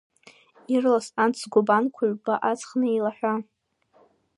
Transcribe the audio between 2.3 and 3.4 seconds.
аҵхны еилаҳәа.